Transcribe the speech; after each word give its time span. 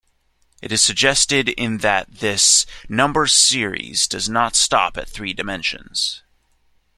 It 0.63 0.71
is 0.71 0.81
suggested 0.81 1.47
in 1.49 1.77
that 1.85 2.11
this 2.11 2.65
number 2.89 3.27
series 3.27 4.07
does 4.07 4.27
not 4.27 4.55
stop 4.55 4.97
at 4.97 5.07
three 5.07 5.31
dimensions. 5.31 6.23